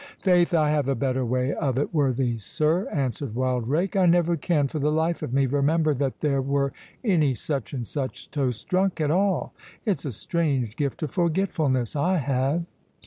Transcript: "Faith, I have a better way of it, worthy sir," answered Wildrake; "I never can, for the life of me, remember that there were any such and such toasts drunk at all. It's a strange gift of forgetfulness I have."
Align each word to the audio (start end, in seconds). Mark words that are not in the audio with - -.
"Faith, 0.17 0.51
I 0.51 0.71
have 0.71 0.89
a 0.89 0.95
better 0.95 1.23
way 1.23 1.53
of 1.53 1.77
it, 1.77 1.93
worthy 1.93 2.39
sir," 2.39 2.89
answered 2.89 3.35
Wildrake; 3.35 3.95
"I 3.95 4.07
never 4.07 4.35
can, 4.35 4.67
for 4.67 4.79
the 4.79 4.91
life 4.91 5.21
of 5.21 5.31
me, 5.31 5.45
remember 5.45 5.93
that 5.93 6.21
there 6.21 6.41
were 6.41 6.73
any 7.03 7.35
such 7.35 7.71
and 7.71 7.85
such 7.85 8.31
toasts 8.31 8.63
drunk 8.63 8.99
at 8.99 9.11
all. 9.11 9.53
It's 9.85 10.03
a 10.03 10.11
strange 10.11 10.75
gift 10.75 11.03
of 11.03 11.11
forgetfulness 11.11 11.95
I 11.95 12.17
have." 12.17 12.65